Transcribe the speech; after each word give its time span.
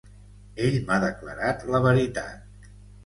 Ell 0.67 0.77
m'ha 0.87 0.97
declarat 1.05 1.67
la 1.75 1.83
veritat. 1.87 2.69